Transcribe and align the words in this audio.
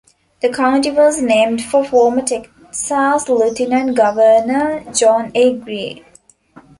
The 0.41 0.51
county 0.51 0.89
was 0.89 1.21
named 1.21 1.63
for 1.63 1.83
former 1.85 2.23
Texas 2.23 3.29
lieutenant 3.29 3.95
governor, 3.95 4.83
John 4.93 5.31
A. 5.35 5.53
Greer. 5.55 5.97